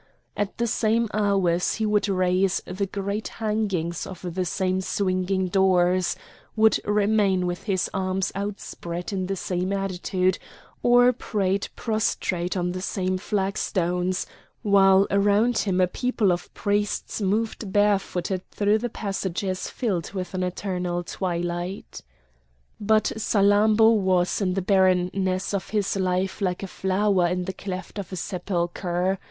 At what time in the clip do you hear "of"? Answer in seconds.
4.07-4.25, 16.33-16.51, 25.53-25.69, 27.99-28.11